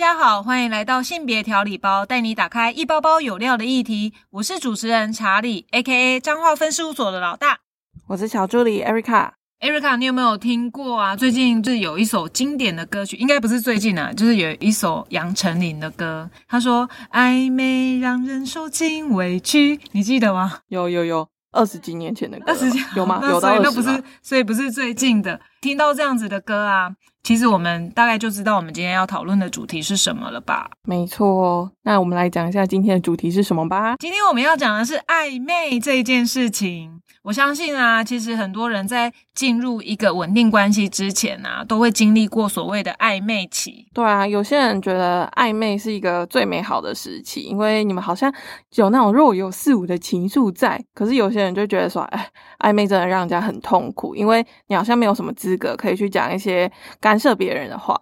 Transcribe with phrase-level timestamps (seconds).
[0.00, 4.14] 家好，欢迎来到性别调理包，带你打开一包包有料的议题。
[4.30, 7.58] 我是主持人查理，A.K.A 彰化分事务所的老大。
[8.06, 9.32] 我是小助理 Erica。
[9.60, 11.14] Erica，你有没有听过啊？
[11.14, 16.30] 最近就是有一首经典的歌曲，应该不是最近啊，就是有一首杨丞琳的歌。
[16.48, 20.60] 他说：“暧昧让人受尽委屈。”你记得吗？
[20.68, 23.18] 有有有，二十几年前的歌，二十几有吗？
[23.20, 25.38] 那有到二十所以那不是，所以不是最近的。
[25.60, 26.88] 听到这样子的歌啊，
[27.22, 30.70] 其实我们大概就知道我们今天要讨论的主题是什么了吧？
[30.84, 31.70] 没错。
[31.82, 33.96] 那我们来讲一下今天的主题是什么吧。
[33.98, 37.00] 今天我们要讲的是暧昧这件事情。
[37.22, 43.88] 我相信啊，其实很多人在进入一个稳定关系之前啊，都会经历过所谓的暧昧期。
[43.94, 48.30] 对啊，有些人觉得暧昧是一个最美好的时期，因为你们好像
[48.74, 50.78] 有那种若有似无的情愫在。
[50.92, 57.98] 可是有些人就觉得说，哎，暧昧真的让人家很痛苦，因为你好像没有什么资格可以去讲一些干涉别人的话。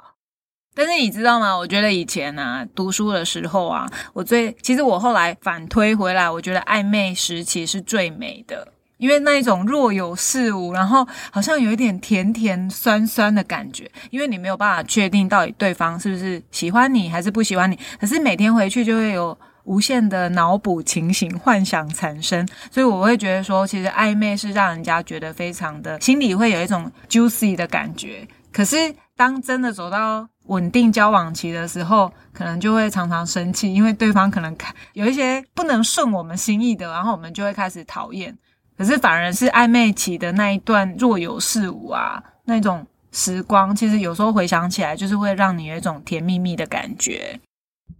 [0.74, 1.56] 但是你知道吗？
[1.56, 8.72] 我觉得以前啊，读书的时候啊，我最其实我后来反推回来，我觉得暧昧时期是最美的。
[8.98, 28.26] 因为那一种若有似无，然后好像有一点甜甜酸酸的感觉，因为你没有办法确定到底对方是不是喜欢你还是不喜欢你，可是每天回去就会有无限的脑补情形、幻想产生，所以我会觉得说，其实暧昧是让人家觉得非常的，心里会有一种 juicy 的感觉。
[28.50, 28.76] 可是
[29.14, 34.56] 当真的走到稳定交往期的时候，可能就会常常生气，因为对方可能
[34.94, 38.36] 有一些不能顺我们心意的，然后我们就会开始讨厌。
[38.78, 47.40] 可是反而是暧昧期的那一段若有似无啊，那种时光，其实有时候回想起来，就是会让你有一种甜蜜蜜的感觉。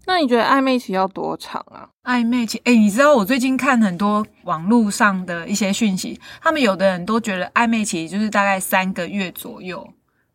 [0.07, 1.89] 那你觉得暧昧期要多长啊？
[2.05, 9.87] 暧昧期，哎，你知道我最近看很多网络上的一些讯息，他们有的人都觉得暧昧期就是大概三个月左右，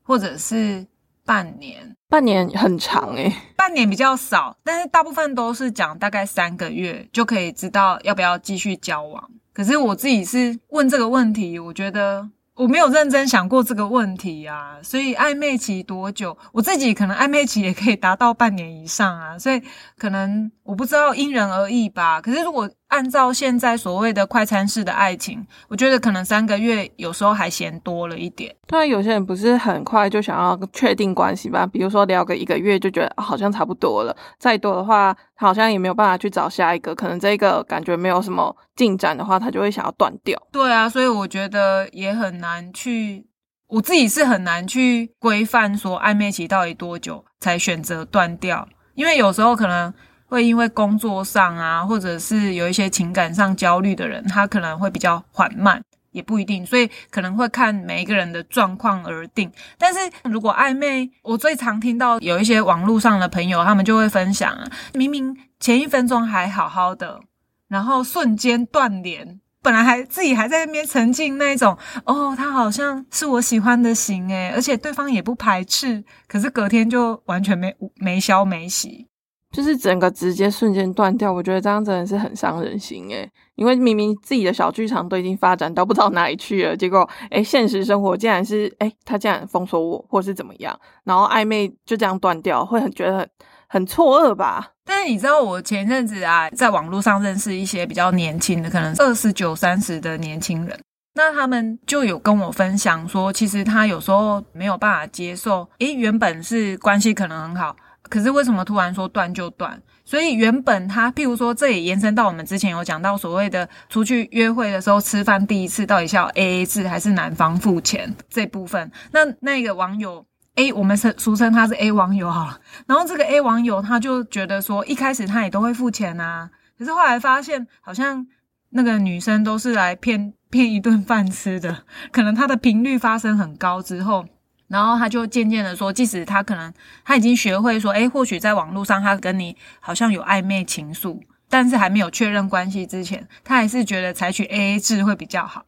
[0.03, 0.86] 或者是
[1.26, 1.96] 半年。
[2.09, 9.32] 半年很长诶、半年比较少，但是大部分都是讲大概三个月就可以知道要不要继续交往。
[9.53, 14.78] 可是我自己是问这个问题，我觉得我没有认真想过这个问题啊。
[14.81, 16.36] 所以暧昧期多久？
[16.52, 19.38] 我自己可能暧昧期也可以达到半年以上啊。
[19.38, 19.62] 所以
[19.97, 22.19] 可能我不知道因人而异吧。
[22.19, 28.56] 可是如果按照现在所谓的快餐式的爱情，我觉得可能三个月有时候还嫌多了一点。
[28.68, 31.66] 对啊，有些人不是很快就想要确定关系吧？
[31.66, 40.40] 比如说聊个一个月就觉得、啊好像差不多了，再多的话他好像也没有办法去找下一个，可能这个感觉没有什么进展的话，他就会想要断掉。
[40.52, 43.26] 对啊，所以我觉得也很难去，
[43.70, 49.92] 我自己是很难去规范说暧昧期到底多久才选择断掉，因为有时候可能
[50.34, 55.82] 会因为工作上啊，或者是有一些情感上焦虑的人，他可能会比较缓慢。
[56.12, 59.52] 也不一定，所以可能会看每一个人的状况而定。
[59.80, 64.64] 但是如果暧昧，我最常听到有一些网络上的朋友，他们就会分享啊，
[64.94, 67.20] 明明前一分钟还好好的，
[67.68, 79.08] 然后瞬间断联，本来还自己还在那边沉浸那一种，哦，他好像是我喜欢的型诶，而且对方也不排斥，可是隔天就完全没没消没息。
[79.53, 93.30] 就是整个直接瞬间断掉，我觉得这样真的是很伤人心诶，因为明明自己的小剧场都已经发展到不知道哪里去了，结果诶现实生活竟然是诶他竟然封锁我，或是怎么样，然后暧昧就这样断掉，会很觉得很
[93.68, 94.72] 很错愕吧？
[94.84, 100.80] 但是你知道，我前阵子啊，在网络上认识一些比较年轻的，可能二十九、三十的年轻人，
[101.14, 107.75] 那他们就有跟我分享说，其实他有时候没有办法接受，诶，原本是关系可能很好。
[108.09, 109.81] 可是为什么突然说断就断？
[110.06, 118.91] 所以原本他，譬如说，这也延伸到我们之前有讲到所谓的出去约会的时候吃饭，第一次到底是要 A A 制还是男方付钱这部分？
[119.12, 120.25] 那那个网友
[120.56, 122.59] A，我们是俗称他是 A 网友好了。
[122.86, 128.28] 然后这个 A 网友他就觉得说，一开始他也都会付钱啊，可是后来发现好像
[128.72, 134.26] 那个女生都是来骗骗一顿饭吃的，可能他的频率发生很高之后。
[134.73, 136.73] 然后他就渐渐的说，即使他可能
[137.05, 145.64] 他已经学会说，诶，或许在网络上他跟你好像有暧昧情愫，但是还没有确认关系之前，他还是觉得采取 A A 制会比较好，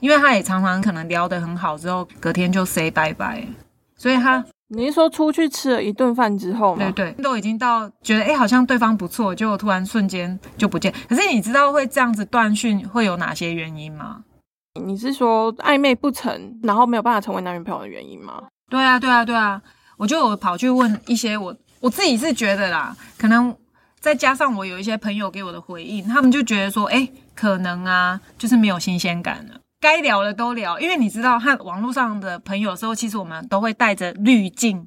[0.00, 3.46] 因为他也常常可能聊得很好之后，隔天就 say 拜拜，
[3.98, 6.90] 所以他你是说出去吃了一顿饭之后吗？
[6.96, 10.90] 对对，都已经到觉得诶好像对方不错，结果突然瞬间就不见。
[11.06, 14.24] 可是你知道会这样子断讯会有哪些原因吗？
[14.74, 18.42] 你是说暧昧不成，然后没有办法成为男女朋友的原因吗？
[18.68, 19.60] 对啊，对啊，对啊，
[19.96, 23.54] 我就有跑去问一些我我自己是觉得啦，可能
[23.98, 34.86] 再加上我有一些朋友给我的回应，他们就觉得说，哎，可能啊，就是没有新鲜感了，该聊的都聊，因为你知道和网络上的朋友的时候，其实我们都会带着滤镜，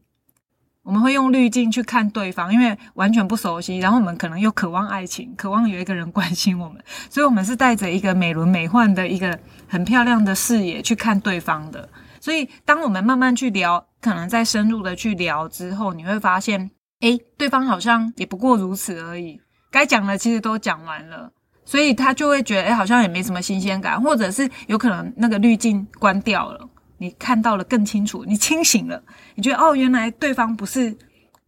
[0.83, 11.87] 我们会用滤镜去看对方，因为完全不熟悉，然后我们可能又渴望爱情，渴望有一个人关心我们，所以我们是带着一个美轮美奂的一个很漂亮的视野去看对方的。
[12.19, 16.69] 所以，当我们慢慢去聊，可能再深入的去聊之后，你会发现，
[16.99, 19.39] 诶，对方好像也不过如此而已，
[19.71, 21.31] 该讲的其实都讲完了，
[21.63, 26.69] 所以他就会觉得，诶，好像也没什么新鲜感，或者是有可能那个滤镜关掉了。
[27.03, 29.03] 你看到了更清楚，你清醒了，
[29.35, 30.95] 你觉得哦，原来对方不是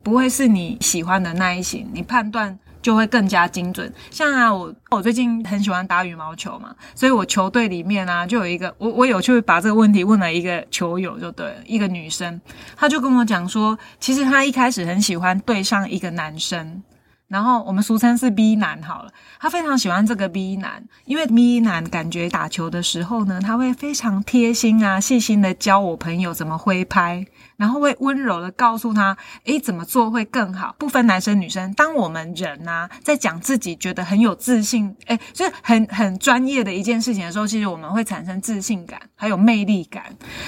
[0.04, 3.90] 不会是你喜欢的那一型，你判断就会更加精准。
[4.12, 12.42] 像啊，我我最近很喜欢打羽毛球嘛，所以我球队里面啊就有一个，我我有去把这个问题问了一个球友，就对，一个女生，
[12.76, 16.84] 她就跟我讲说，其实她一开始很喜欢对上一个男生。
[17.28, 27.26] 然后我们俗称是 B 男好了，他非常喜欢这个 B 男，因为 B 男感觉打球的时候呢，他会非常贴心啊，细心的教我朋友怎么挥拍。
[27.58, 29.16] 然后会温柔的告诉他，
[29.46, 30.76] 诶，怎么做会更好？
[30.78, 31.74] 不分男生女生。
[31.74, 40.04] 当我们人呐，在讲自己觉得很有自信，诶，就是很很专业的一件事情的时候，其实我们会产生自信感，还有魅力感。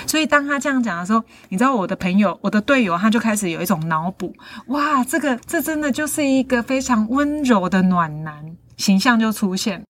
[0.05, 4.33] 所以当他这样讲的时候，你知道我的朋友，我的队友，他就开始有一种脑补，
[4.67, 9.83] 哇，这个这真的就是一个非常温柔的暖男形象就出现，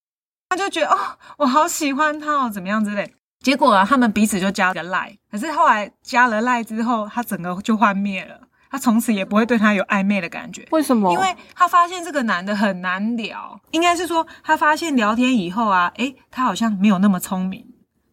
[0.50, 0.98] 他就觉得哦，
[1.38, 3.14] 我好喜欢他哦，怎么样之类。
[3.42, 10.68] 结果啊，他们彼此就加了个赖，可是后来加了赖之后，他整个就幻灭了，他从此也不会对他有暧昧的感觉。
[10.72, 11.12] 为什么？
[11.14, 17.66] 因为他发现这个男的很难聊，应该是说他发现聊天以后啊，诶，他好像没有那么聪明，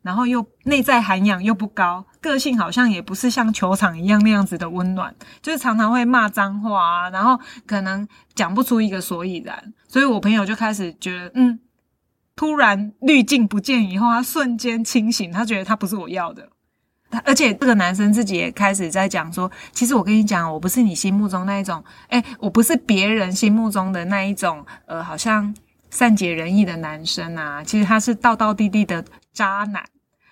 [0.02, 5.12] 然后又内在涵养又不高，个性好像也不是像球场一样那样子的温暖，
[5.42, 11.58] 就是常常会骂脏话啊，然后可能讲不出一个所以然，所以我朋友就开始觉得，嗯。
[12.36, 16.48] 突然滤镜不见以后，他瞬间清醒，他觉得他不是我要的。
[17.08, 25.54] 他而且这个男生自己也开始在讲说，其实我跟你讲，我不是你心目中那一种，哎，我不是别人心目中的那一种，呃，好像
[25.90, 27.62] 善解人意的男生啊。
[27.62, 29.84] 其实他是道道地地的渣男。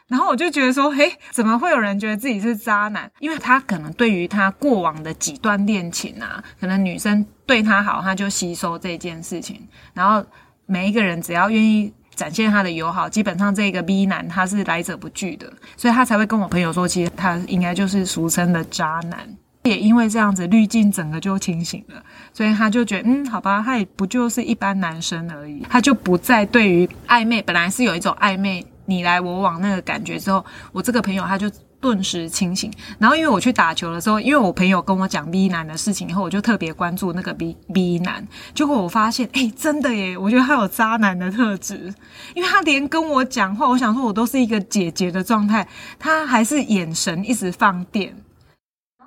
[0.09, 3.09] 然后我就觉得说，嘿，怎么会有人觉得自己是渣男？
[3.21, 10.27] 因为他可能对于他过往的几段恋情啊，可能女生对他好，他就吸收这件事情，然后。
[10.73, 19.19] 每一个人只要愿意展现他的友好，基本上这个 B 男他是来者不拒的，所以他才会跟我朋友说，其实他应该就是俗称的渣男。
[19.65, 22.03] 也因为这样子滤镜整个就清醒了，
[22.33, 31.51] 所以他就觉得，嗯，好吧，他也不就是一般男生而已，他就不再对于暧昧，本来是有一种暧昧你来我往那个感觉之后，我这个朋友他就。
[31.83, 38.25] 顿时清醒，然后因为我去打球的时候，因为我朋友跟我讲 B 男的事情以后，我就特别关注那个 B B 男。
[38.55, 40.17] 结果我发现，哎，真的耶！
[40.17, 41.93] 我觉得他有渣男的特质，
[42.35, 45.67] 因为他连跟我讲话，我想说我都是一个姐姐的状态，
[45.99, 48.15] 他还是眼神一直放电，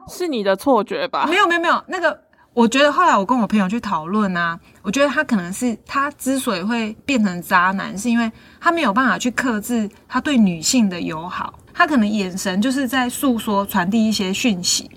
[0.09, 1.25] 是你的错觉吧？
[1.29, 2.19] 没有没有没有，那个
[2.53, 8.29] 我觉得后来我跟我朋友去讨论啊，我觉得他可能是他之所以会变成渣男，是因为
[8.59, 11.53] 他没有办法去克制他对女性的友好。
[11.77, 14.89] 他可能眼神就是在诉说、传递一些讯息，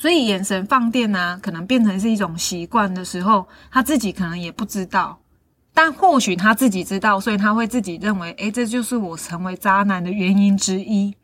[0.00, 5.18] 所以眼神放电呢，可能变成是一种习惯的时候，他自己可能也不知道，
[5.74, 11.14] 但或许他自己知道，所以他会自己认为，诶，这就是我成为渣男的原因之一。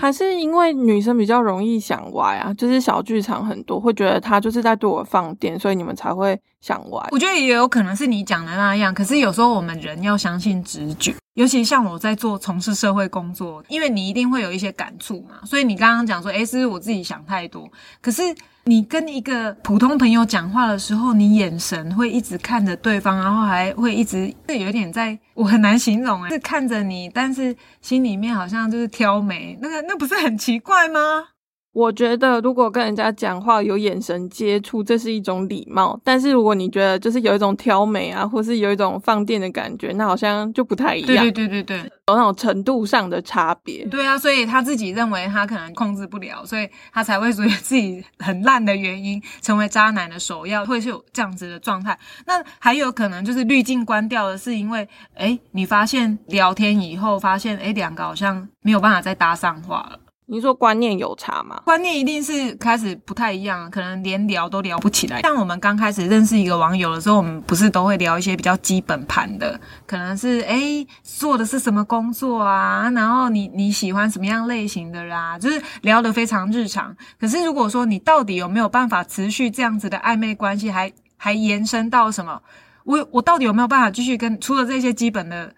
[0.00, 7.06] 还是因为女生比较容易想歪啊，就是小剧场很多，会觉得他就是在对我放电，所以你们才会想歪。
[7.10, 11.14] 我觉得也有可能是你讲的那样，可是有时候我们人要相信直觉。
[11.34, 17.70] 尤其像我在做从事社会工作，因为你一定会有一些感触嘛，所以你刚刚讲说，诶，是我自己想太多。
[18.00, 18.22] 可是
[18.64, 31.28] 你跟一个普通朋友讲话的时候，你眼神会一直看着对方，然后还会一直是有点在，我很难形容，是看着你，但是心里面好像就是挑眉，那个那不是很奇怪吗？
[31.72, 35.98] 我觉得，如果跟人家讲话有眼神接触，这是一种礼貌。
[36.02, 41.24] 但是如果你觉得就是有一种挑眉啊，或是有一种放电的感觉，那好像就不太一样。
[41.24, 43.84] 对对对对对，有那种程度上的差别。
[43.86, 51.96] 对啊，所以他自己认为他可能控制不了，所以他才会属于 自己很烂的原因，成为渣男的首要，会是有这样子的状态。
[52.26, 59.98] 那还有可能就是滤镜关掉的是因为，哎，你发现聊天以后发现，哎，两个好像没有办法再搭上话了。
[60.30, 61.60] 你说观念有差吗？
[61.64, 65.20] 观念一定是开始不太一样，可能连聊都聊不起来。
[65.22, 76.96] 像我们刚开始认识一个网友的时候，我们不是都会聊一些比较基本盘的，可能是诶做的是什么工作啊，然后你你喜欢什么样类型的啦，就是聊得非常日常。
[77.18, 82.40] 可是如果说你到底有没有办法持续这样子的暧昧关系，还还延伸到什么？
[82.84, 85.52] 我我到底有没有办法继续跟除了这些基本的？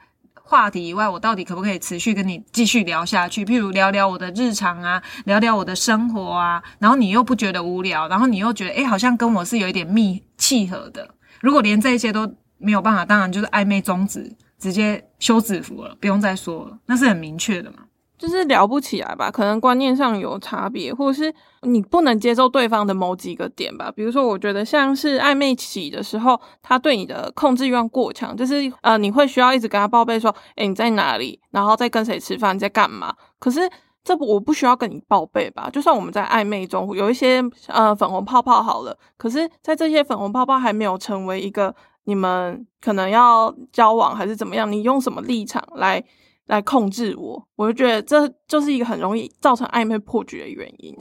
[0.52, 3.42] 话题以外，我到底可不可以持续跟你继续聊下去？
[3.42, 11.08] 譬如聊聊我的日常啊，聊聊我的生活啊，然后你又不觉得无聊，然后你又觉得诶好像跟我是有一点密契合的。
[11.40, 17.78] 如果连这些都没有办法，当然就是暧昧终止，直接休止符了，不用再说了，那是很明确的嘛。
[18.22, 23.90] 就是聊不起来吧，可能观念上有差别，或者是你不能接受对方的某几个点吧。
[23.90, 33.12] 比如说，我觉得像是暧昧期的时候，他对你的控制欲望过强，就是呃，你会需要一直跟他报备说，诶你在哪里，然后在跟谁吃饭，在干嘛。
[33.40, 33.68] 可是
[34.04, 35.68] 这不我不需要跟你报备吧？
[35.72, 41.74] 就算我们在暧昧中有一些呃粉红泡泡好了，可是在这些粉红泡泡还没有成为一个
[42.04, 46.04] 你们可能要交往还是怎么样，你用什么立场来？
[46.52, 50.94] 来控制我，我就觉得这就是一个很容易造成暧昧破局的原因。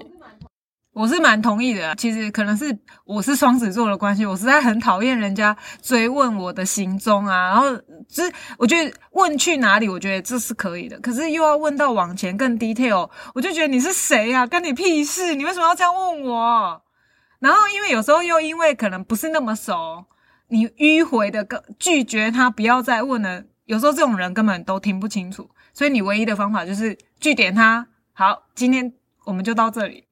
[0.94, 7.50] 我是蛮同意的，其实可能是我是双子座的关系，我实在很讨厌人家追问我的行踪啊。
[7.50, 7.76] 然后
[8.08, 14.48] 就是我觉得问去哪里，我觉得这是可以的，可是又要问到往前更 detail，我就觉得你是谁呀？
[14.48, 15.36] 跟你屁事？
[15.36, 16.82] 你为什么要这样问我？
[17.40, 20.06] 然后因为有时候又因为可能不是那么熟，
[20.48, 23.44] 你迂回的跟拒绝他，不要再问了。
[23.66, 27.88] 有时候这种人根本都听不清楚，所以你唯一的方法就是据点他。
[28.14, 28.94] 好，今天
[29.26, 30.06] 我们就到这里，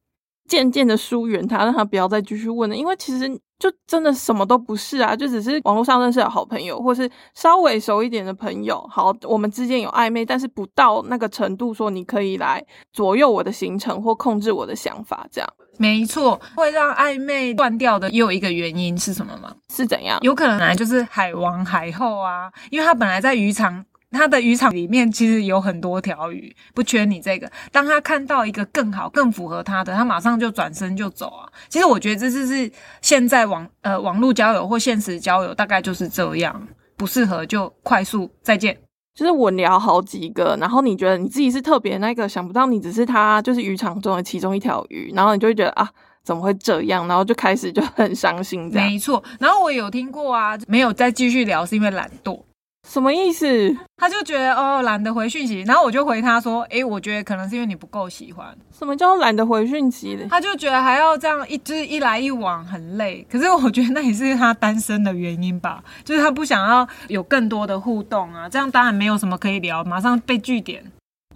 [0.49, 2.75] 渐渐的疏远他，让他不要再继续问了。
[2.75, 3.29] 因为其实
[3.59, 8.85] 就真的什么都不是啊，就只是网络上认识的好朋友，或是稍微熟一点的朋友。
[8.91, 15.49] 好，我们之间有暧昧，但是不到那个程度，说你可以来左右我的行程或控制我的想法，这样。
[15.77, 19.55] 没错，会让暧昧断掉的也有一个原因是什么吗？
[19.73, 20.19] 是怎样？
[20.21, 27.49] 有可能来就是海王海后啊，因为他本来在渔场，他的渔场里面其实有很多条鱼，不缺你这个。
[27.71, 31.47] 当他看到一个更好、更符合他的，他马上就转身就走啊。
[31.67, 38.75] 其实我觉得这就是现在网呃网络交友或现实交友大概就是这样，不适合就快速再见。
[39.15, 45.87] 就是我聊好几个，然后你觉得你自己是特别那个，想不到你只是他，就是渔场中的其中一条鱼，然后你就会觉得啊，
[46.23, 47.05] 怎么会这样？
[47.07, 48.71] 然后就开始就很伤心。
[48.73, 52.41] 没错，然后我有听过啊，没有再继续聊是因为懒惰。
[52.87, 53.75] 什么意思？
[53.97, 58.57] 他就觉得哦懒得回讯息，然后我就回他说，诶，我觉得可能是因为你不够喜欢。
[58.71, 60.27] 什么叫懒得回讯息的？
[60.29, 63.25] 他就觉得还要这样一就是一来一往很累。
[63.29, 70.83] 可是我觉得那也是他单身的原因吧，就是他不想要有更多的互动啊，这样当然没有什么可以聊，马上被拒点。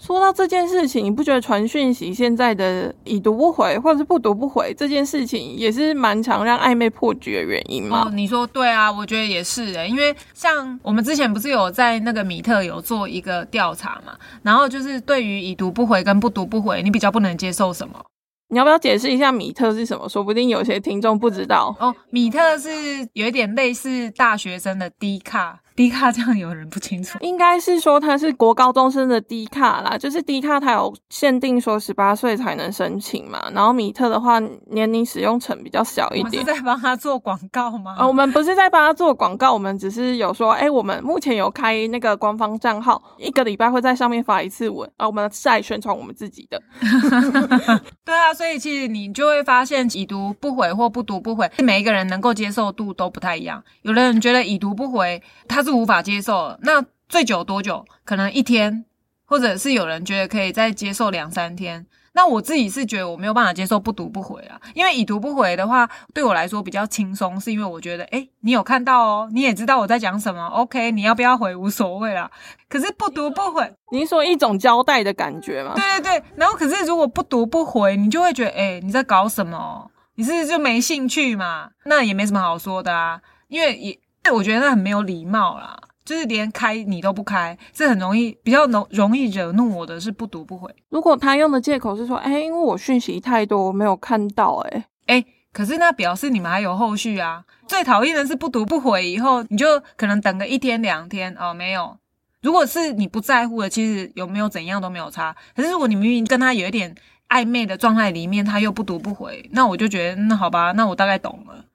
[0.01, 8.05] 说到这件事情，你不觉得传讯息现在的已读不回或者是不读不回这件事情，也是蛮常让暧昧破局的原因吗？
[8.07, 18.03] 哦，你说对啊，我觉得也是诶，因为像我们之前不是有在那个米特有做一个调查嘛，然后就是对于已读不回跟不读不回，你比较不能接受什么？
[18.49, 20.09] 你要不要解释一下米特是什么？
[20.09, 21.95] 说不定有些听众不知道哦。
[22.09, 22.69] 米特是
[23.13, 25.59] 有一点类似大学生的低卡。
[25.75, 34.39] 低卡这样有人不清楚，应该是说他是国高中生的低卡啦，就是低卡他有限定说十八岁才能申请嘛，然后米特的话
[34.69, 36.45] 年龄使用层比较小一点。
[36.45, 37.95] 是在帮他做广告吗？
[38.07, 46.61] 我们不是在帮他做广告，我们只是有说，哎，我们目前有开那个官方账号，一个礼拜会在上面发一次文，啊，我们在宣传我们自己的。
[48.05, 55.62] 对啊，所以其实你就会发现已读不回或不读不回，每一个人能够接受度都不太一样，有的人觉得已读不回他。
[55.63, 57.85] 是无法接受，那最久多久？
[58.03, 58.85] 可能一天，
[59.25, 61.85] 或者是有人觉得可以再接受两三天。
[62.15, 72.29] 那我自己是觉得我没有办法接受不读不回啊，因为已读不回的话，对我来说比较轻松，是因为我觉得，哎，你有看到哦，你也知道我在讲什么，OK，你要不要回无所谓啦。
[72.69, 75.73] 可是不读不回，你说一种交代的感觉吗？
[75.75, 79.89] 对对对，然后可是如果不读不回，你就会觉得，哎，你在搞什么？
[80.13, 81.71] 你是就没兴趣嘛？
[81.85, 83.99] 那也没什么好说的啊，因为也。
[84.31, 90.73] 我觉得那很没有礼貌啦，就是连开你都不开，这很容易比较容容易惹怒我的是不读不回。
[90.89, 97.43] 如果他用的借口是说，哎，因为我讯息太多，我没有看到，哎哎，可是那表示你们还有后续啊。
[97.67, 101.97] 最讨厌的是不读不回以后，你就可能等个一天两天哦，没有。
[102.41, 105.35] 如果是你不在乎的，其实有没有怎样都没有差。
[105.55, 106.93] 可是如果你明明跟他有一点
[107.29, 111.65] 暧昧的状态里面，他又不读不回，那我就觉得那好吧，那我大概懂了，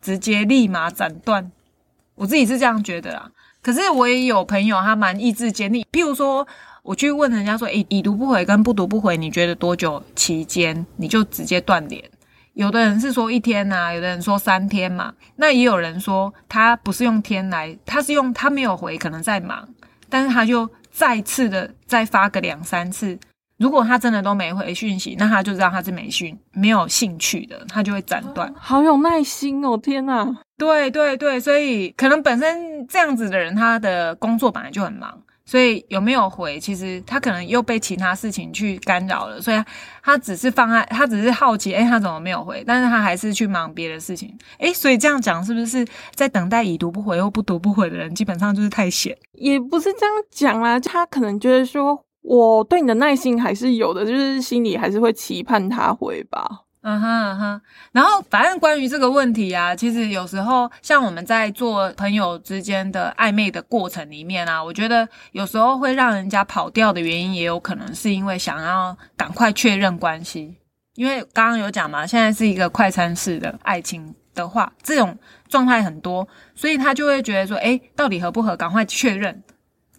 [0.00, 1.52] 直接立马斩断。
[2.16, 3.30] 我自己是这样觉得啦，
[3.62, 5.86] 可是我也有朋友，他蛮意志坚定。
[5.92, 6.46] 譬如说，
[6.82, 12.02] 我去问人家说，诶，已读不回跟不读不回，你觉得多久期间你就直接断联？
[12.54, 15.12] 有的人是说一天呐，有的人说三天嘛。
[15.36, 19.68] 那也有人说他不是用天来，他是用他没有回，可能在忙，
[20.08, 23.18] 但是他就再次的再发个两三次。
[23.58, 28.52] 如果他真的都没回讯息，那他就知道他是没讯、没有兴趣的，他就会斩断。
[28.58, 30.26] 好有耐心哦，天哪！
[30.58, 39.62] 对对对，所以可能本身这样子的人，他的工作本来就很忙，所以有没有回，其实他可能又被其他事情去干扰了，所以
[40.02, 42.62] 他只是放在，他只是好奇，哎，他怎么没有回？
[42.66, 49.16] 但是他还是去忙别的事情，哎，所以这样讲是不是在等待已读不回或不读不回的人，基本上就是太闲？
[49.32, 56.44] 也不是这样讲啦，他可能觉得说我对你的耐心还是有的，就是心里还是会期盼他回吧。
[56.82, 57.60] 嗯哼嗯哼，
[57.92, 70.56] 然后反正关于这个问题啊，其实有时候像我们在做朋友之间的暧昧的过程里面啊，我觉得有时候会让人家跑掉的原因，也有可能是因为想要赶快确认关系。
[70.94, 75.16] 因为刚刚有讲嘛，现在是一个快餐式的爱情的话，这种
[75.48, 79.42] 状态很多，所以他就会觉得说，哎，到底合不合，赶快确认。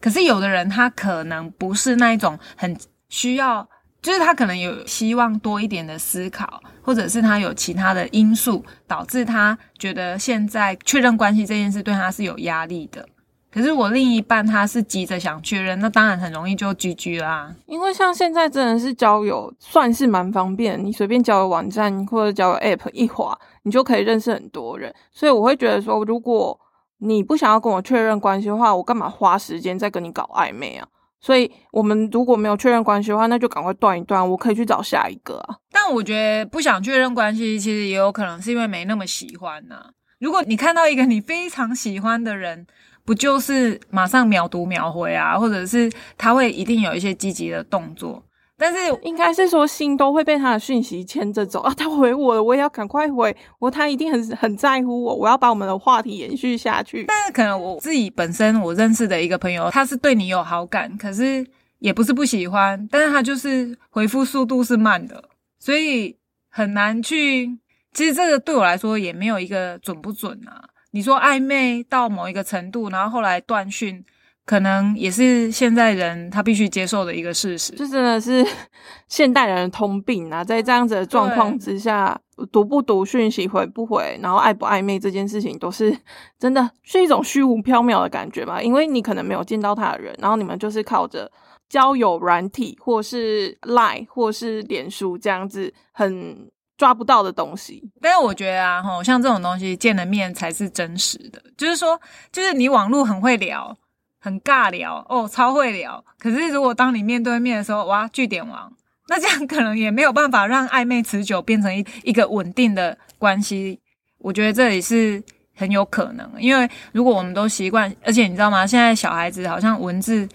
[0.01, 2.77] 可是有的人他可能不是那一种很
[3.09, 3.67] 需要。
[3.99, 13.05] 就是他可能有希望多一点的思考，或者是他有其他的因素导致他觉得现在确认关系这件事对他是有压力的。
[13.51, 17.53] 可是我另一半他是急着想确认，那当然很容易就拒绝啦。
[17.65, 24.93] 因为像现在真的是交友算是蛮方便，你随便交友网站或者交友 App 一滑，你就可以认识很多人。
[25.11, 26.57] 所以我会觉得说，如果
[26.99, 30.87] 你不想要跟我确认关系的话，我干嘛花时间再跟你搞暧昧啊？
[31.19, 34.27] 所以，我们如果没有确认关系的话，那就赶快断一断。
[34.29, 35.57] 我可以去找下一个啊。
[35.71, 39.77] 但我觉得不想确认关系，其实也有可能是因为没那么喜欢呐。
[40.19, 42.65] 如果你看到一个你非常喜欢的人，
[43.03, 48.23] 不就是马上秒读秒回啊，或者是他会一定有一些积极的动作。
[48.59, 51.71] 但是应该是说心都会被他的讯息牵着走啊！
[51.77, 53.69] 他回我了，我也要赶快回我。
[53.69, 57.05] 他一定很很在乎我，我要把我们的话题延续下去。
[57.07, 61.45] 但是可能我自己本身我认识的一个朋友，他是对你有好感，可是
[61.77, 65.23] 也不是不喜欢，但是他就是回复速度是慢的，
[65.59, 66.17] 所以
[66.49, 67.47] 很难去。
[67.93, 70.63] 其实这个对我来说也没有一个准不准啊。
[70.91, 74.03] 你说暧昧到某一个程度，然后后来断讯。
[74.47, 78.47] 可能也是现在人他必须接受的一个事实，这真的是
[79.09, 80.41] 现代人的通病啊！
[80.41, 82.17] 在这样子的状况之下，
[82.49, 85.93] 读不读讯息，回不回，然后暧不暧昧这件事情，都是
[86.39, 88.61] 真的是一种虚无缥缈的感觉吧？
[88.61, 91.29] 因为你可能没有见到他的人，然后你们就是靠着
[91.67, 97.91] 交友软体，或是 Line，或是脸书这样子很抓不到的东西。
[97.99, 101.99] 但是我觉得啊，吼，像这种东西见了面才是真实的，就是说，
[102.31, 103.77] 就是你网络很会聊。
[104.19, 106.03] 很尬聊哦，超会聊。
[106.19, 108.71] 可是如果当你面对面的时候，哇，据点王，
[109.07, 113.79] 那这样可能也没有办法让暧昧持久变成一一个稳定的关系。
[114.19, 115.23] 我觉得这里是
[115.55, 118.65] 很有可能，因为如果我们都习惯，而且你知道吗？
[118.65, 120.27] 现在小孩子好像文字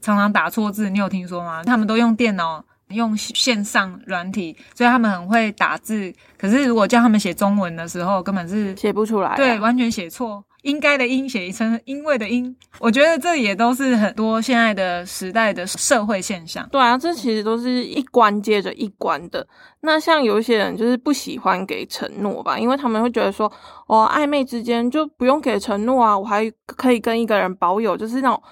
[0.00, 1.64] 常常打错字，你有听说吗？
[1.64, 6.12] 他们都用电脑用线上软体，所以他们很会打字。
[6.38, 10.44] 可是如果叫他们写中文的时候，根本是写不出来，对，完全写错。
[10.62, 16.68] 应该的应写成因为的因，我觉得这也都是很多现在的时代的社会现象。
[16.70, 19.46] 对啊，这其实都是一关接着一关的。
[19.80, 23.50] 那像有一些人就是不喜欢给承诺吧，因为他们会觉得说，
[23.86, 28.42] 哦，暧昧之间就不用给承诺啊，我还可以跟一个人保有就是那种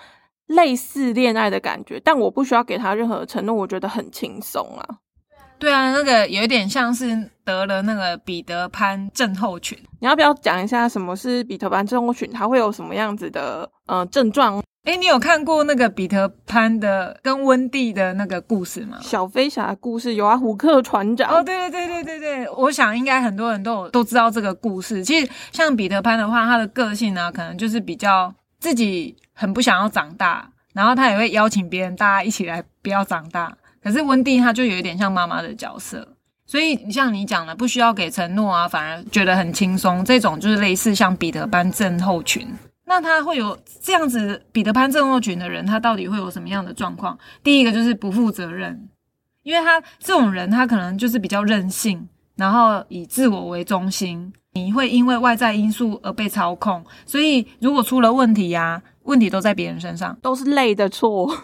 [0.47, 4.97] 类似恋爱的感觉，但我不需要给他任何承诺，我觉得很轻松啊。
[5.59, 9.77] 对啊，那个有一点像是得了那个彼得潘症候群。
[10.01, 12.31] 你要不要讲一下什么是彼得潘症候群？
[12.31, 14.63] 它会有什么样子的呃症状？
[14.85, 18.99] 哎，你有看过那个彼得潘的跟温蒂的那个故事吗？
[19.03, 21.31] 小飞侠的故事有啊，虎克船长。
[21.31, 25.05] 哦，对对对对对对，我想应该很多人都有都知道这个故事。
[25.05, 33.55] 其实像彼得潘的话，他的个性呢，可能就是比较自己很不想要长大，然后他也会邀请别人大家一起来不要长大。
[33.89, 36.07] 可是温蒂他就有一点像妈妈的角色，
[36.45, 40.05] 所以像你讲的，不需要给承诺啊，反而觉得很轻松。
[40.05, 42.47] 这种就是类似像彼得潘症候群。
[42.85, 47.19] 那他会有这样子彼得潘症候群的人，他到底会有什么样的状况？
[47.43, 48.89] 第一个就是不负责任，
[49.43, 56.85] 因为他这种人，他可能就是比较任性，然后以自我为中心，你会因为外在因素而被操控。
[57.07, 61.35] 所以如果出了问题呀，问题都在别人身上，都是累的错。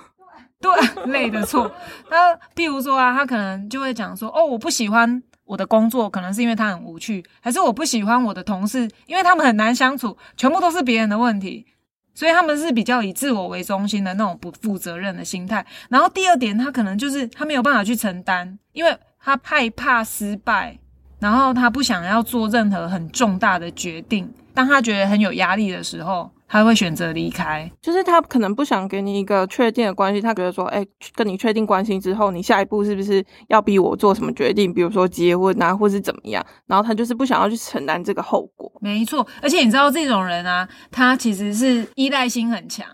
[0.64, 1.70] 对，累的错。
[2.08, 11.66] 他譬如说啊，他可能就会讲说，哦，我不喜欢我的工作，可能是因为他很无趣，还是我不喜欢我的同事，因为他们很难相处，全部都是别人的问题。
[12.14, 15.66] 所以他们是比较以自我为中心的那种不负责任的心态。
[15.90, 20.78] 然后第二点，他可能就是他没有办法去承担，因为他害怕失败，
[21.18, 24.32] 然后他不想要做任何很重大的决定。
[24.54, 26.30] 当他觉得很有压力的时候。
[26.46, 34.72] 他会选择离开，就是他可能不想给你一个确定的关系，他觉得说，哎，跟你确定关系之后，你下一步是不是要逼我做什么决定？
[34.72, 36.44] 比如说结婚啊，或是怎么样？
[36.66, 38.70] 然后他就是不想要去承担这个后果。
[38.80, 42.86] 没错，而且你知道这种人啊，他其实是依赖心很强，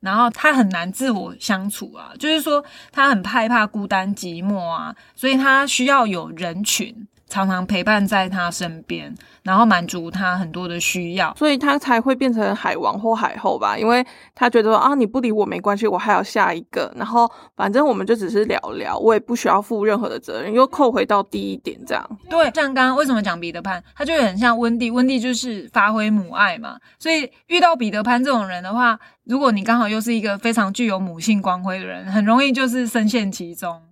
[0.00, 6.94] 然后他很难自我相处啊，就是说他很害怕孤单寂寞啊，所以他需要有人群。
[7.28, 13.76] 常常陪伴在他身边，然后满足他很多的需要，所以他才会变成海王或海后吧？
[13.76, 22.18] 因为他觉得啊，你不理我没关系，我还有下一个，然后反正我们就只是聊聊，我也不需要负任何的责任，又扣回到第一点这样。
[22.30, 33.82] 对，像刚刚为什么讲彼得潘，他就很像温蒂，温蒂就是发挥母爱嘛，所以遇到彼得潘这种人的话，如果你刚好又是一个非常具有母性光辉的人，很容易就是深陷其中。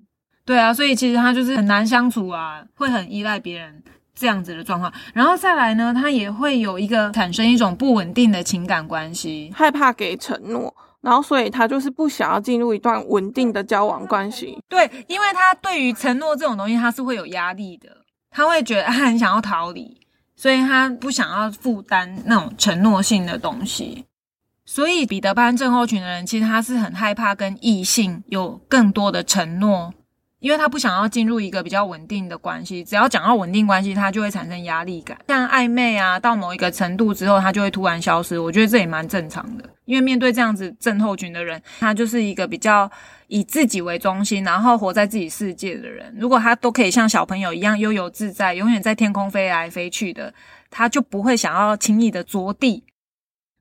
[0.46, 3.82] 对啊，所以其实他就是很难相处啊，会很依赖别人
[4.14, 4.90] 这样子的状况。
[5.12, 14.56] 然后再来呢，他也会有一个产生一种不稳定的情感关系，害怕给承诺，然后所以他就是不想要进入一段稳定的交往关系。
[14.68, 17.88] 对，因为他对于承诺这种东西，他是会有压力的，
[18.30, 20.00] 他会觉得他很想要逃离，
[20.36, 24.04] 所以他不想要负担那种承诺性的东西。
[24.64, 29.92] 所以彼得潘症候群的人，其实他是很害怕跟异性有更多的承诺。
[30.46, 35.18] 因为他不想要进入一个比较稳定的关系，只要讲到稳定关系，他就会产生压力感。
[35.26, 38.38] 像暧昧啊，到某一个程度之后，他就会突然消失。
[38.38, 42.88] 我觉得这也蛮正常的，因为面对这样子症候群的人，他就是一个比较
[43.26, 46.14] 以自己为中心，然后活在自己世界的人。
[46.16, 50.32] 如果他都可以像小朋友一样悠游自在，永远在天空飞来飞去的，
[50.70, 52.84] 他就不会想要轻易的着地，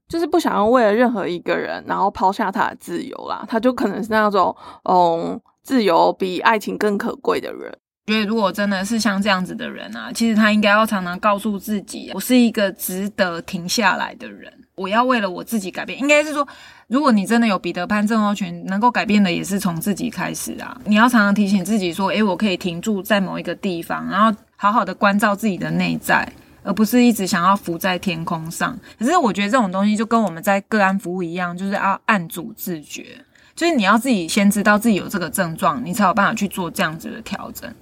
[0.07, 3.43] 就是不想要为了任何一个人，然后抛下他的自由啦。
[3.49, 5.41] 他就可能是那种，嗯。
[5.65, 7.75] 自由比爱情更可贵的人，
[8.05, 14.53] 觉得如果真的是像这样子的人啊，其实他应该要常常告诉自己，我是一个值得停下来的人。
[14.75, 15.97] 我要为了我自己改变。
[15.99, 16.47] 应该是说，
[16.87, 20.79] 如果你真的有彼得潘症候群，能够改变的也是从自己开始啊。
[20.85, 28.77] 你要常常提醒自己说，诶，我可以停住在某一个地方，然后好好的关照自己的内在，而不是一直想要浮在天空上。
[28.99, 33.05] 可是我觉得这种东西就跟我们在个案服务一样，就是要按主自觉。
[33.55, 37.73] 就是你要自己先知道自己有这个症状，你才有办法去做这样子的调整。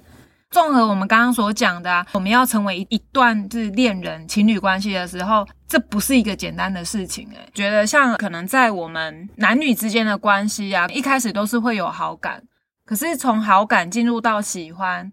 [0.50, 7.28] 综合我们刚刚所讲的，我们要成为一段就是恋人、情侣关系的时候，这不是一个简单的事情。
[7.32, 12.40] 诶，觉得像可能在我们男女之间的关系啊，一开始都是会有好感，
[12.86, 15.10] 可是从好感进入到喜欢。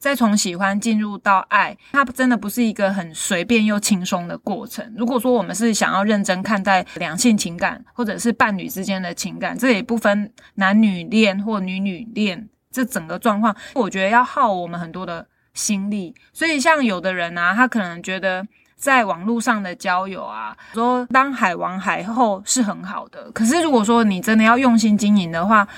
[0.00, 4.90] 再从喜欢进入到爱，它真的不是一个很随便又轻松的过程。
[4.96, 16.14] 如果说我们是想要认真看待两性情感，或者是伴侣之间的情感，这也不分男女恋或女女恋，这整个状况，我觉得要耗我们很多的心力。
[16.32, 25.68] 所以像有的人啊，他可能觉得在网络上的交友啊，说当海王海后是很好的，可是如果说你真的要用心经营的话，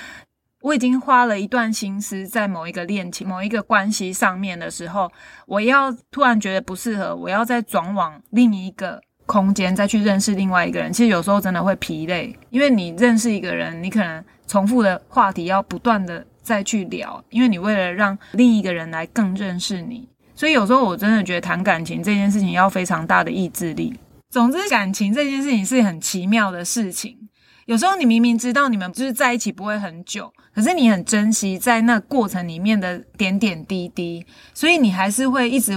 [0.63, 5.11] 我已经花了一段心思在某一个恋情、某一个关系上面的时候，
[5.45, 10.91] 我要突然觉得不适合，我要再转往另一个空间再去认识另外一个人。
[10.93, 23.93] 其实有时候真的会疲累，因为你认识一个人，你可能重复的话题要不断的再去聊，因为你为了让另一个人来更认识你，所以有时候我真的觉得谈感情这件事情要非常大的意志力。
[24.29, 27.17] 总之，感情这件事情是很奇妙的事情。
[27.65, 35.73] 有时候你明明知道你们就是在一起不会很久，可是你很珍惜在那过程里面的点点滴滴，所以你还是会一直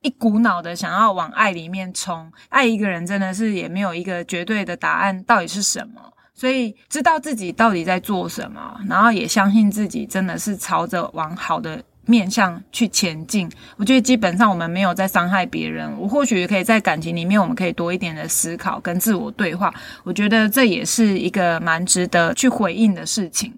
[0.00, 2.32] 一股脑的想要往爱里面冲。
[2.48, 6.00] 爱一个人真的是也没有一个绝对的答案，到底是什么？
[6.34, 11.82] 所以知道自己到底在做什么，然后也相信自己真的是朝着往好的。
[12.06, 15.92] 面向去前进，我觉得基本上我们没有在伤害别人。
[15.98, 19.74] 我或许可以在感情里面，我们可以多一点的思考跟自我对话。
[20.04, 23.52] 我觉得这也是一个蛮值得去回应的事情。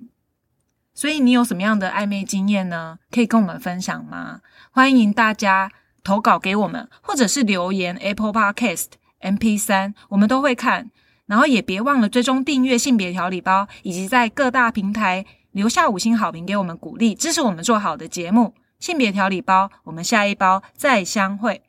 [0.95, 2.99] 所以你有什么样的暧昧经验呢？
[3.11, 4.41] 可以跟我们分享吗？
[4.71, 5.71] 欢迎大家
[6.03, 8.87] 投稿给我们，或者是留言 Apple Podcast
[9.21, 10.91] MP 三，我们都会看。
[11.27, 15.27] 然后也别忘了追踪订阅性别调理包，以及在各大平台。
[15.53, 18.55] 留下五星好评给我们鼓励，支持我们做好的节目。
[18.79, 21.63] 性别调理包，我们下一包再相会。